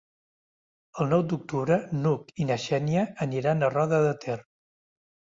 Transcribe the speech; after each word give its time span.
El 1.03 1.09
nou 1.09 1.19
d'octubre 1.33 1.75
n'Hug 2.05 2.31
i 2.43 2.47
na 2.51 2.57
Xènia 2.63 3.03
aniran 3.27 3.61
a 3.61 3.69
Roda 3.75 3.99
de 4.07 4.15
Ter. 4.25 4.39